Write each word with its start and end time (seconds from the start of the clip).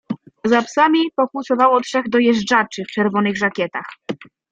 "Za 0.45 0.61
psami 0.61 0.99
pokłusowało 1.15 1.81
trzech 1.81 2.09
dojeżdżaczy 2.09 2.83
w 2.83 2.91
czerwonych 2.91 3.37
żakietach." 3.37 3.85